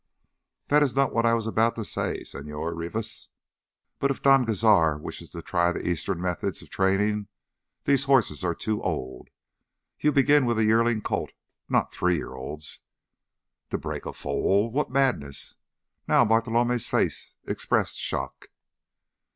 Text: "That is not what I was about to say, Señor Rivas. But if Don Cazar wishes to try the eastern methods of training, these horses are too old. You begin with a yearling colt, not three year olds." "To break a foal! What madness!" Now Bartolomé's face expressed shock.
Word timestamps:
"That 0.69 0.81
is 0.81 0.95
not 0.95 1.13
what 1.13 1.27
I 1.27 1.35
was 1.35 1.45
about 1.45 1.75
to 1.75 1.85
say, 1.85 2.23
Señor 2.23 2.75
Rivas. 2.75 3.29
But 3.99 4.09
if 4.09 4.23
Don 4.23 4.47
Cazar 4.47 4.99
wishes 4.99 5.29
to 5.29 5.43
try 5.43 5.71
the 5.71 5.87
eastern 5.87 6.19
methods 6.19 6.63
of 6.63 6.71
training, 6.71 7.27
these 7.83 8.05
horses 8.05 8.43
are 8.43 8.55
too 8.55 8.81
old. 8.81 9.29
You 9.99 10.11
begin 10.11 10.47
with 10.47 10.57
a 10.57 10.63
yearling 10.65 11.03
colt, 11.03 11.33
not 11.69 11.93
three 11.93 12.15
year 12.15 12.33
olds." 12.33 12.79
"To 13.69 13.77
break 13.77 14.07
a 14.07 14.13
foal! 14.13 14.71
What 14.71 14.89
madness!" 14.89 15.57
Now 16.07 16.25
Bartolomé's 16.25 16.87
face 16.87 17.35
expressed 17.43 17.99
shock. 17.99 18.49